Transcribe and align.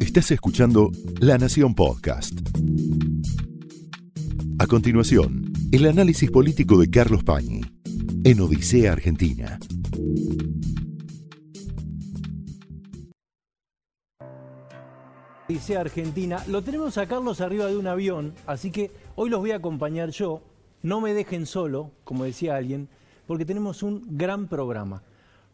Estás 0.00 0.30
escuchando 0.30 0.90
La 1.20 1.38
Nación 1.38 1.74
Podcast. 1.74 2.32
A 4.58 4.66
continuación, 4.66 5.52
el 5.70 5.86
análisis 5.86 6.30
político 6.30 6.78
de 6.78 6.90
Carlos 6.90 7.22
Pañi 7.24 7.60
en 8.24 8.40
Odisea 8.40 8.92
Argentina. 8.92 9.58
Odisea 15.48 15.80
Argentina. 15.80 16.42
Lo 16.48 16.62
tenemos 16.62 16.98
a 16.98 17.06
Carlos 17.06 17.40
arriba 17.40 17.66
de 17.66 17.76
un 17.76 17.86
avión, 17.86 18.34
así 18.46 18.70
que 18.70 18.90
hoy 19.14 19.30
los 19.30 19.40
voy 19.40 19.52
a 19.52 19.56
acompañar 19.56 20.10
yo. 20.10 20.42
No 20.82 21.00
me 21.00 21.14
dejen 21.14 21.46
solo, 21.46 21.92
como 22.04 22.24
decía 22.24 22.56
alguien, 22.56 22.88
porque 23.26 23.44
tenemos 23.44 23.82
un 23.82 24.04
gran 24.16 24.48
programa. 24.48 25.02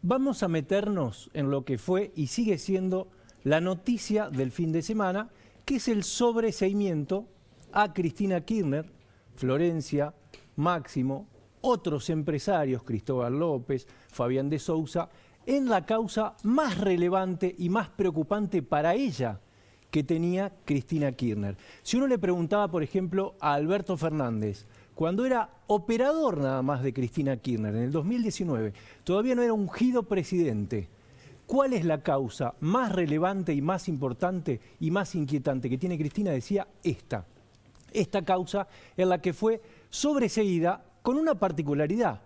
Vamos 0.01 0.43
a 0.43 0.47
meternos 0.47 1.29
en 1.33 1.49
lo 1.49 1.65
que 1.65 1.77
fue 1.77 2.11
y 2.15 2.27
sigue 2.27 2.57
siendo 2.57 3.09
la 3.45 3.61
noticia 3.61 4.29
del 4.29 4.51
fin 4.51 4.71
de 4.71 4.81
semana, 4.81 5.29
que 5.65 5.75
es 5.75 5.87
el 5.87 6.03
sobreseimiento 6.03 7.27
a 7.71 7.93
Cristina 7.93 8.41
Kirchner, 8.41 8.91
Florencia, 9.35 10.13
Máximo, 10.55 11.27
otros 11.61 12.09
empresarios, 12.09 12.81
Cristóbal 12.83 13.37
López, 13.37 13.87
Fabián 14.09 14.49
de 14.49 14.57
Sousa, 14.57 15.09
en 15.45 15.69
la 15.69 15.85
causa 15.85 16.35
más 16.43 16.79
relevante 16.79 17.53
y 17.57 17.69
más 17.69 17.87
preocupante 17.89 18.63
para 18.63 18.95
ella 18.95 19.39
que 19.91 20.03
tenía 20.03 20.51
Cristina 20.65 21.11
Kirchner. 21.11 21.55
Si 21.83 21.97
uno 21.97 22.07
le 22.07 22.17
preguntaba, 22.17 22.67
por 22.67 22.81
ejemplo, 22.81 23.35
a 23.39 23.53
Alberto 23.53 23.95
Fernández, 23.95 24.65
cuando 24.95 25.23
era 25.23 25.51
operador 25.67 26.39
nada 26.39 26.63
más 26.63 26.81
de 26.81 26.93
Cristina 26.93 27.37
Kirchner, 27.37 27.75
en 27.75 27.83
el 27.83 27.91
2019, 27.91 28.73
todavía 29.03 29.35
no 29.35 29.43
era 29.43 29.53
ungido 29.53 30.01
presidente. 30.01 30.89
¿Cuál 31.47 31.73
es 31.73 31.85
la 31.85 32.01
causa 32.01 32.55
más 32.59 32.91
relevante 32.91 33.53
y 33.53 33.61
más 33.61 33.87
importante 33.87 34.59
y 34.79 34.89
más 34.89 35.13
inquietante 35.15 35.69
que 35.69 35.77
tiene 35.77 35.97
Cristina? 35.97 36.31
Decía 36.31 36.67
esta. 36.83 37.25
Esta 37.91 38.23
causa 38.23 38.67
en 38.97 39.09
la 39.09 39.21
que 39.21 39.33
fue 39.33 39.61
sobreseída 39.89 40.83
con 41.01 41.17
una 41.17 41.35
particularidad, 41.35 42.21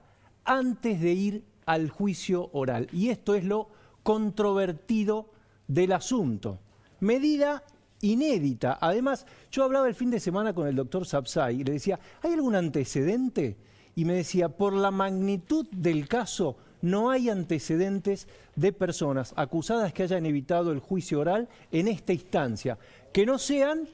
antes 0.45 1.01
de 1.01 1.11
ir 1.11 1.43
al 1.65 1.89
juicio 1.89 2.49
oral. 2.53 2.87
Y 2.93 3.09
esto 3.09 3.35
es 3.35 3.43
lo 3.43 3.67
controvertido 4.03 5.29
del 5.67 5.91
asunto. 5.91 6.59
Medida 7.01 7.63
inédita. 8.01 8.77
Además, 8.81 9.25
yo 9.51 9.63
hablaba 9.63 9.87
el 9.87 9.95
fin 9.95 10.09
de 10.09 10.19
semana 10.19 10.53
con 10.53 10.67
el 10.67 10.75
doctor 10.75 11.05
Sapsay 11.05 11.61
y 11.61 11.63
le 11.63 11.73
decía, 11.73 11.99
¿hay 12.23 12.33
algún 12.33 12.55
antecedente? 12.55 13.57
Y 13.95 14.05
me 14.05 14.13
decía, 14.13 14.49
por 14.49 14.73
la 14.73 14.91
magnitud 14.91 15.67
del 15.71 16.07
caso, 16.07 16.57
no 16.81 17.09
hay 17.09 17.29
antecedentes 17.29 18.27
de 18.55 18.71
personas 18.71 19.33
acusadas 19.35 19.93
que 19.93 20.03
hayan 20.03 20.25
evitado 20.25 20.71
el 20.71 20.79
juicio 20.79 21.19
oral 21.19 21.49
en 21.71 21.87
esta 21.87 22.13
instancia, 22.13 22.77
que 23.11 23.25
no 23.25 23.37
sean 23.37 23.87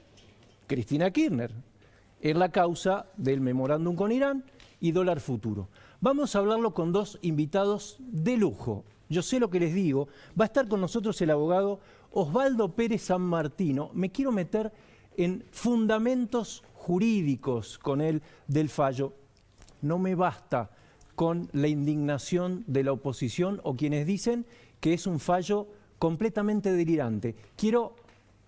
Cristina 0.67 1.11
Kirchner, 1.11 1.51
en 2.21 2.39
la 2.39 2.49
causa 2.49 3.05
del 3.17 3.41
memorándum 3.41 3.95
con 3.95 4.11
Irán 4.11 4.43
y 4.79 4.91
dólar 4.91 5.19
futuro. 5.19 5.69
Vamos 6.01 6.35
a 6.35 6.39
hablarlo 6.39 6.73
con 6.73 6.91
dos 6.91 7.19
invitados 7.21 7.97
de 7.99 8.37
lujo. 8.37 8.83
Yo 9.09 9.21
sé 9.21 9.39
lo 9.39 9.49
que 9.49 9.59
les 9.59 9.73
digo. 9.73 10.07
Va 10.39 10.45
a 10.45 10.47
estar 10.47 10.67
con 10.67 10.81
nosotros 10.81 11.21
el 11.21 11.29
abogado 11.29 11.79
Osvaldo 12.11 12.73
Pérez 12.73 13.03
San 13.03 13.21
Martino, 13.21 13.89
me 13.93 14.09
quiero 14.09 14.31
meter 14.31 14.71
en 15.17 15.43
fundamentos 15.51 16.63
jurídicos 16.73 17.77
con 17.77 17.99
él 17.99 18.21
del 18.47 18.69
fallo. 18.69 19.13
No 19.81 19.99
me 19.99 20.15
basta 20.15 20.71
con 21.15 21.49
la 21.53 21.67
indignación 21.67 22.63
de 22.67 22.83
la 22.83 22.91
oposición 22.91 23.61
o 23.63 23.75
quienes 23.75 24.05
dicen 24.05 24.45
que 24.79 24.93
es 24.93 25.07
un 25.07 25.19
fallo 25.19 25.67
completamente 25.97 26.71
delirante. 26.71 27.35
Quiero 27.55 27.95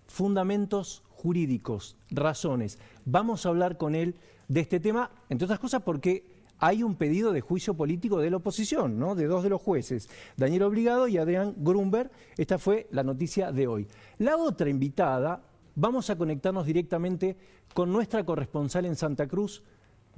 fundamentos 0.07 1.03
jurídicos, 1.09 1.97
razones. 2.11 2.79
Vamos 3.05 3.45
a 3.45 3.49
hablar 3.49 3.77
con 3.77 3.95
él 3.95 4.15
de 4.47 4.61
este 4.61 4.79
tema, 4.79 5.11
entre 5.29 5.45
otras 5.45 5.59
cosas 5.59 5.81
porque 5.81 6.37
hay 6.59 6.83
un 6.83 6.95
pedido 6.95 7.31
de 7.31 7.41
juicio 7.41 7.75
político 7.75 8.19
de 8.19 8.29
la 8.31 8.37
oposición, 8.37 8.97
¿no? 8.97 9.15
de 9.15 9.27
dos 9.27 9.43
de 9.43 9.49
los 9.49 9.61
jueces, 9.61 10.09
Daniel 10.35 10.63
Obligado 10.63 11.07
y 11.07 11.17
Adrián 11.17 11.53
Grunberg. 11.57 12.11
Esta 12.37 12.57
fue 12.57 12.87
la 12.91 13.03
noticia 13.03 13.51
de 13.51 13.67
hoy. 13.67 13.87
La 14.17 14.37
otra 14.37 14.69
invitada, 14.69 15.43
vamos 15.75 16.09
a 16.09 16.17
conectarnos 16.17 16.65
directamente 16.65 17.37
con 17.73 17.91
nuestra 17.91 18.25
corresponsal 18.25 18.85
en 18.85 18.95
Santa 18.95 19.27
Cruz, 19.27 19.63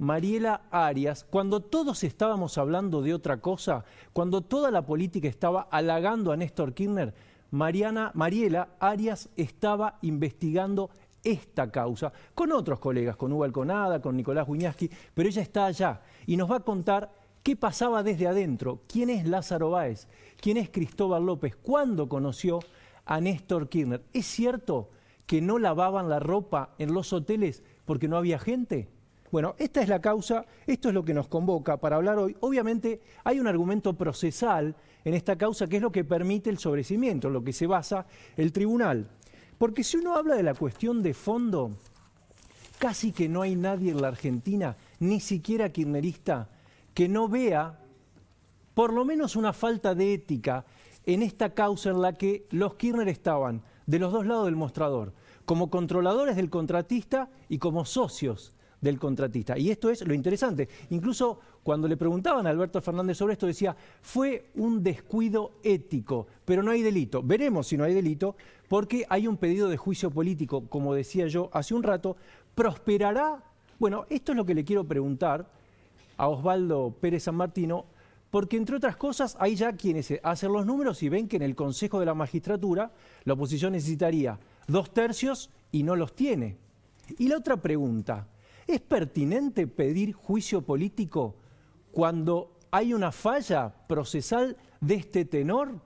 Mariela 0.00 0.62
Arias, 0.70 1.26
cuando 1.28 1.60
todos 1.60 2.04
estábamos 2.04 2.56
hablando 2.56 3.02
de 3.02 3.12
otra 3.12 3.42
cosa, 3.42 3.84
cuando 4.14 4.40
toda 4.40 4.70
la 4.70 4.86
política 4.86 5.28
estaba 5.28 5.68
halagando 5.70 6.32
a 6.32 6.38
Néstor 6.38 6.72
Kirchner, 6.72 7.12
Mariana, 7.50 8.10
Mariela 8.14 8.70
Arias 8.80 9.28
estaba 9.36 9.98
investigando 10.00 10.88
esta 11.22 11.70
causa, 11.70 12.14
con 12.34 12.50
otros 12.50 12.78
colegas, 12.78 13.14
con 13.16 13.30
Hugo 13.30 13.44
Alconada, 13.44 14.00
con 14.00 14.16
Nicolás 14.16 14.48
Guiñaski, 14.48 14.90
pero 15.12 15.28
ella 15.28 15.42
está 15.42 15.66
allá 15.66 16.00
y 16.24 16.38
nos 16.38 16.50
va 16.50 16.56
a 16.56 16.60
contar 16.60 17.12
qué 17.42 17.54
pasaba 17.54 18.02
desde 18.02 18.26
adentro, 18.26 18.80
quién 18.88 19.10
es 19.10 19.26
Lázaro 19.26 19.68
Báez, 19.68 20.08
quién 20.40 20.56
es 20.56 20.70
Cristóbal 20.70 21.26
López, 21.26 21.56
cuándo 21.56 22.08
conoció 22.08 22.60
a 23.04 23.20
Néstor 23.20 23.68
Kirchner. 23.68 24.02
¿Es 24.14 24.24
cierto 24.24 24.88
que 25.26 25.42
no 25.42 25.58
lavaban 25.58 26.08
la 26.08 26.20
ropa 26.20 26.70
en 26.78 26.94
los 26.94 27.12
hoteles 27.12 27.62
porque 27.84 28.08
no 28.08 28.16
había 28.16 28.38
gente? 28.38 28.88
Bueno, 29.30 29.54
esta 29.58 29.80
es 29.80 29.88
la 29.88 30.00
causa, 30.00 30.44
esto 30.66 30.88
es 30.88 30.94
lo 30.94 31.04
que 31.04 31.14
nos 31.14 31.28
convoca 31.28 31.76
para 31.76 31.96
hablar 31.96 32.18
hoy. 32.18 32.36
Obviamente 32.40 33.00
hay 33.22 33.38
un 33.38 33.46
argumento 33.46 33.92
procesal 33.92 34.74
en 35.04 35.14
esta 35.14 35.36
causa 35.36 35.68
que 35.68 35.76
es 35.76 35.82
lo 35.82 35.92
que 35.92 36.04
permite 36.04 36.50
el 36.50 36.58
sobrecimiento, 36.58 37.28
en 37.28 37.34
lo 37.34 37.44
que 37.44 37.52
se 37.52 37.68
basa 37.68 38.06
el 38.36 38.52
tribunal. 38.52 39.08
Porque 39.56 39.84
si 39.84 39.98
uno 39.98 40.16
habla 40.16 40.34
de 40.34 40.42
la 40.42 40.54
cuestión 40.54 41.02
de 41.02 41.14
fondo, 41.14 41.76
casi 42.78 43.12
que 43.12 43.28
no 43.28 43.42
hay 43.42 43.54
nadie 43.54 43.92
en 43.92 44.02
la 44.02 44.08
Argentina, 44.08 44.76
ni 44.98 45.20
siquiera 45.20 45.70
kirchnerista, 45.70 46.48
que 46.92 47.08
no 47.08 47.28
vea 47.28 47.78
por 48.74 48.92
lo 48.92 49.04
menos 49.04 49.36
una 49.36 49.52
falta 49.52 49.94
de 49.94 50.14
ética 50.14 50.64
en 51.06 51.22
esta 51.22 51.54
causa 51.54 51.90
en 51.90 52.02
la 52.02 52.14
que 52.14 52.46
los 52.50 52.74
Kirchner 52.74 53.08
estaban 53.08 53.62
de 53.86 53.98
los 53.98 54.12
dos 54.12 54.26
lados 54.26 54.46
del 54.46 54.56
mostrador, 54.56 55.12
como 55.44 55.70
controladores 55.70 56.36
del 56.36 56.50
contratista 56.50 57.30
y 57.48 57.58
como 57.58 57.84
socios 57.84 58.54
del 58.80 58.98
contratista. 58.98 59.58
Y 59.58 59.70
esto 59.70 59.90
es 59.90 60.06
lo 60.06 60.14
interesante. 60.14 60.68
Incluso 60.90 61.40
cuando 61.62 61.86
le 61.86 61.96
preguntaban 61.96 62.46
a 62.46 62.50
Alberto 62.50 62.80
Fernández 62.80 63.18
sobre 63.18 63.34
esto, 63.34 63.46
decía, 63.46 63.76
fue 64.00 64.46
un 64.54 64.82
descuido 64.82 65.52
ético, 65.62 66.26
pero 66.44 66.62
no 66.62 66.70
hay 66.70 66.82
delito. 66.82 67.22
Veremos 67.22 67.66
si 67.66 67.76
no 67.76 67.84
hay 67.84 67.94
delito, 67.94 68.36
porque 68.68 69.04
hay 69.08 69.26
un 69.26 69.36
pedido 69.36 69.68
de 69.68 69.76
juicio 69.76 70.10
político, 70.10 70.66
como 70.68 70.94
decía 70.94 71.26
yo 71.26 71.50
hace 71.52 71.74
un 71.74 71.82
rato. 71.82 72.16
¿Prosperará? 72.54 73.42
Bueno, 73.78 74.06
esto 74.10 74.32
es 74.32 74.36
lo 74.36 74.44
que 74.44 74.54
le 74.54 74.64
quiero 74.64 74.84
preguntar 74.84 75.50
a 76.16 76.28
Osvaldo 76.28 76.94
Pérez 77.00 77.24
San 77.24 77.34
Martino, 77.34 77.86
porque 78.30 78.56
entre 78.56 78.76
otras 78.76 78.96
cosas 78.96 79.36
hay 79.40 79.56
ya 79.56 79.72
quienes 79.72 80.12
hacen 80.22 80.52
los 80.52 80.64
números 80.64 81.02
y 81.02 81.08
ven 81.08 81.26
que 81.26 81.36
en 81.36 81.42
el 81.42 81.56
Consejo 81.56 81.98
de 81.98 82.06
la 82.06 82.14
Magistratura 82.14 82.92
la 83.24 83.32
oposición 83.32 83.72
necesitaría 83.72 84.38
dos 84.68 84.92
tercios 84.92 85.50
y 85.72 85.82
no 85.82 85.96
los 85.96 86.14
tiene. 86.14 86.56
Y 87.18 87.28
la 87.28 87.38
otra 87.38 87.56
pregunta, 87.56 88.26
¿Es 88.70 88.80
pertinente 88.80 89.66
pedir 89.66 90.12
juicio 90.12 90.62
político 90.62 91.34
cuando 91.90 92.56
hay 92.70 92.94
una 92.94 93.10
falla 93.10 93.74
procesal 93.88 94.56
de 94.80 94.94
este 94.94 95.24
tenor? 95.24 95.80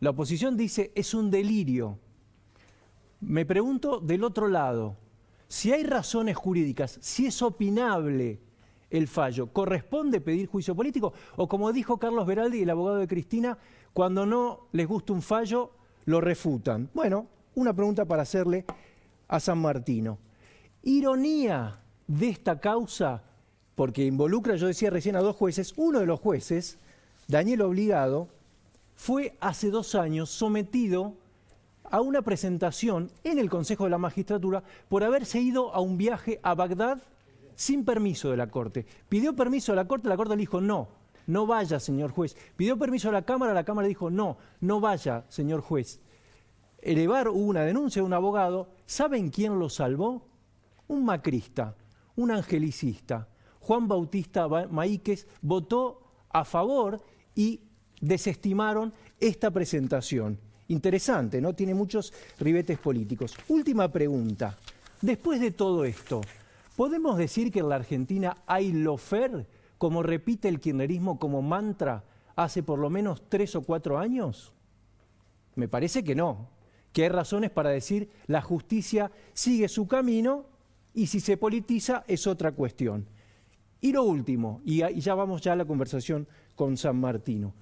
La 0.00 0.10
oposición 0.10 0.56
dice 0.56 0.90
es 0.96 1.14
un 1.14 1.30
delirio. 1.30 1.96
Me 3.20 3.46
pregunto 3.46 4.00
del 4.00 4.24
otro 4.24 4.48
lado, 4.48 4.96
si 5.46 5.70
hay 5.70 5.84
razones 5.84 6.36
jurídicas, 6.36 6.98
si 7.00 7.26
es 7.26 7.40
opinable 7.40 8.40
el 8.90 9.06
fallo, 9.06 9.52
¿corresponde 9.52 10.20
pedir 10.20 10.48
juicio 10.48 10.74
político? 10.74 11.12
O 11.36 11.46
como 11.46 11.72
dijo 11.72 11.98
Carlos 11.98 12.26
Beraldi, 12.26 12.62
el 12.62 12.70
abogado 12.70 12.96
de 12.96 13.06
Cristina, 13.06 13.56
cuando 13.92 14.26
no 14.26 14.66
les 14.72 14.88
gusta 14.88 15.12
un 15.12 15.22
fallo, 15.22 15.70
lo 16.06 16.20
refutan. 16.20 16.90
Bueno, 16.94 17.28
una 17.54 17.72
pregunta 17.72 18.06
para 18.06 18.22
hacerle 18.22 18.64
a 19.28 19.38
San 19.38 19.58
Martino. 19.58 20.18
Ironía 20.82 21.80
de 22.06 22.28
esta 22.28 22.60
causa, 22.60 23.22
porque 23.74 24.04
involucra, 24.04 24.56
yo 24.56 24.66
decía 24.66 24.90
recién, 24.90 25.16
a 25.16 25.20
dos 25.20 25.36
jueces, 25.36 25.74
uno 25.76 26.00
de 26.00 26.06
los 26.06 26.20
jueces, 26.20 26.78
Daniel 27.28 27.62
Obligado, 27.62 28.28
fue 28.94 29.36
hace 29.40 29.70
dos 29.70 29.94
años 29.94 30.30
sometido 30.30 31.14
a 31.84 32.00
una 32.00 32.22
presentación 32.22 33.10
en 33.24 33.38
el 33.38 33.50
Consejo 33.50 33.84
de 33.84 33.90
la 33.90 33.98
Magistratura 33.98 34.62
por 34.88 35.02
haberse 35.02 35.40
ido 35.40 35.74
a 35.74 35.80
un 35.80 35.96
viaje 35.96 36.40
a 36.42 36.54
Bagdad 36.54 36.98
sin 37.54 37.84
permiso 37.84 38.30
de 38.30 38.36
la 38.36 38.50
Corte. 38.50 38.86
Pidió 39.08 39.34
permiso 39.34 39.72
a 39.72 39.76
la 39.76 39.86
Corte, 39.86 40.08
la 40.08 40.16
Corte 40.16 40.34
le 40.34 40.40
dijo 40.40 40.60
no, 40.60 40.88
no 41.26 41.46
vaya, 41.46 41.80
señor 41.80 42.10
juez. 42.10 42.36
Pidió 42.56 42.78
permiso 42.78 43.08
a 43.08 43.12
la 43.12 43.22
Cámara, 43.22 43.54
la 43.54 43.64
Cámara 43.64 43.88
dijo 43.88 44.10
no, 44.10 44.38
no 44.60 44.80
vaya, 44.80 45.24
señor 45.28 45.60
juez. 45.60 46.00
Elevar 46.80 47.28
una 47.28 47.62
denuncia 47.62 48.00
de 48.00 48.06
un 48.06 48.14
abogado, 48.14 48.68
¿saben 48.86 49.30
quién 49.30 49.58
lo 49.58 49.68
salvó? 49.68 50.29
Un 50.90 51.04
macrista, 51.04 51.74
un 52.16 52.32
angelicista, 52.32 53.28
Juan 53.60 53.86
Bautista 53.86 54.48
Maíquez, 54.48 55.26
votó 55.40 56.02
a 56.30 56.44
favor 56.44 57.00
y 57.34 57.60
desestimaron 58.00 58.92
esta 59.18 59.50
presentación. 59.50 60.38
interesante, 60.68 61.40
¿no? 61.40 61.52
Tiene 61.52 61.74
muchos 61.74 62.12
ribetes 62.38 62.78
políticos. 62.78 63.36
Última 63.48 63.90
pregunta. 63.90 64.56
Después 65.00 65.40
de 65.40 65.50
todo 65.50 65.84
esto, 65.84 66.20
¿podemos 66.76 67.18
decir 67.18 67.50
que 67.50 67.58
en 67.58 67.68
la 67.68 67.74
Argentina 67.74 68.36
hay 68.46 68.70
lofer, 68.72 69.48
como 69.78 70.02
repite 70.04 70.48
el 70.48 70.60
kirchnerismo 70.60 71.18
como 71.18 71.42
mantra 71.42 72.04
hace 72.36 72.62
por 72.62 72.78
lo 72.78 72.88
menos 72.88 73.28
tres 73.28 73.56
o 73.56 73.62
cuatro 73.62 73.98
años? 73.98 74.52
Me 75.56 75.66
parece 75.66 76.04
que 76.04 76.14
no, 76.14 76.50
que 76.92 77.02
hay 77.02 77.08
razones 77.08 77.50
para 77.50 77.70
decir 77.70 78.10
la 78.26 78.40
justicia 78.40 79.10
sigue 79.32 79.68
su 79.68 79.88
camino 79.88 80.46
y 80.94 81.06
si 81.06 81.20
se 81.20 81.36
politiza 81.36 82.04
es 82.06 82.26
otra 82.26 82.52
cuestión. 82.52 83.06
Y 83.80 83.92
lo 83.92 84.04
último, 84.04 84.60
y 84.64 84.78
ya 85.00 85.14
vamos 85.14 85.40
ya 85.40 85.52
a 85.52 85.56
la 85.56 85.64
conversación 85.64 86.28
con 86.54 86.76
San 86.76 87.00
Martino, 87.00 87.54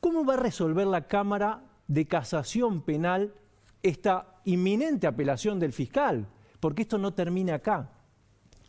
¿cómo 0.00 0.24
va 0.24 0.34
a 0.34 0.38
resolver 0.38 0.86
la 0.86 1.06
Cámara 1.06 1.64
de 1.88 2.06
Casación 2.06 2.82
Penal 2.82 3.34
esta 3.82 4.40
inminente 4.44 5.06
apelación 5.06 5.58
del 5.58 5.72
fiscal? 5.72 6.28
Porque 6.60 6.82
esto 6.82 6.98
no 6.98 7.14
termina 7.14 7.54
acá. 7.54 7.90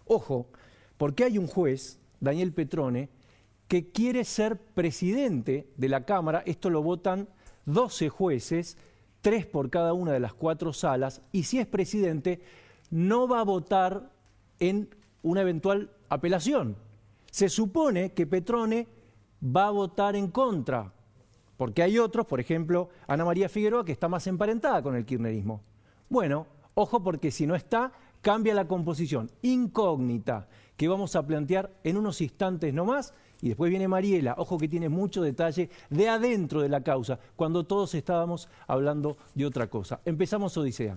Ojo, 0.06 0.48
porque 0.98 1.26
hay 1.26 1.38
un 1.38 1.48
juez, 1.48 2.00
Daniel 2.20 2.54
Petrone, 2.54 3.10
que 3.68 3.92
quiere 3.92 4.24
ser 4.24 4.58
presidente 4.58 5.68
de 5.76 5.90
la 5.90 6.06
Cámara, 6.06 6.44
esto 6.46 6.70
lo 6.70 6.82
votan 6.84 7.28
12 7.66 8.10
jueces, 8.10 8.78
tres 9.22 9.46
por 9.46 9.70
cada 9.70 9.94
una 9.94 10.12
de 10.12 10.20
las 10.20 10.34
cuatro 10.34 10.72
salas, 10.72 11.22
y 11.32 11.44
si 11.44 11.60
es 11.60 11.66
presidente, 11.66 12.42
no 12.90 13.28
va 13.28 13.42
a 13.42 13.44
votar 13.44 14.12
en 14.60 14.90
una 15.24 15.42
eventual 15.42 15.92
apelación. 16.10 16.76
Se 17.32 17.50
supone 17.50 18.14
que 18.14 18.28
Petrone 18.28 18.88
va 19.44 19.68
a 19.68 19.72
votar 19.72 20.16
en 20.16 20.30
contra, 20.30 20.94
porque 21.58 21.84
hay 21.84 22.00
otros, 22.00 22.26
por 22.26 22.40
ejemplo, 22.40 22.90
Ana 23.08 23.26
María 23.26 23.50
Figueroa, 23.50 23.86
que 23.86 23.92
está 23.92 24.08
más 24.08 24.28
emparentada 24.28 24.82
con 24.82 24.96
el 24.96 25.06
kirchnerismo. 25.06 25.62
Bueno, 26.10 26.48
ojo 26.74 27.02
porque 27.02 27.32
si 27.32 27.48
no 27.48 27.56
está, 27.56 27.92
cambia 28.22 28.54
la 28.54 28.68
composición 28.68 29.30
incógnita 29.42 30.48
que 30.78 30.88
vamos 30.88 31.16
a 31.16 31.26
plantear 31.26 31.72
en 31.84 31.98
unos 31.98 32.22
instantes 32.22 32.74
nomás. 32.74 33.14
Y 33.42 33.50
después 33.50 33.70
viene 33.70 33.88
Mariela, 33.88 34.36
ojo 34.38 34.58
que 34.58 34.68
tiene 34.68 34.90
mucho 34.90 35.22
detalle 35.22 35.70
de 35.90 36.10
adentro 36.10 36.62
de 36.62 36.70
la 36.70 36.82
causa, 36.82 37.20
cuando 37.36 37.66
todos 37.66 37.94
estábamos 37.94 38.50
hablando 38.68 39.18
de 39.34 39.46
otra 39.46 39.68
cosa. 39.68 40.00
Empezamos 40.06 40.58
Odisea. 40.58 40.96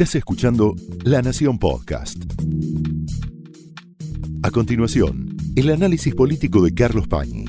Estás 0.00 0.14
escuchando 0.14 0.74
La 1.04 1.20
Nación 1.20 1.58
Podcast. 1.58 2.16
A 4.42 4.50
continuación, 4.50 5.36
el 5.56 5.68
análisis 5.68 6.14
político 6.14 6.62
de 6.62 6.72
Carlos 6.72 7.06
Pañi 7.06 7.44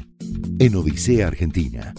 en 0.59 0.75
Odisea 0.75 1.27
Argentina. 1.27 1.93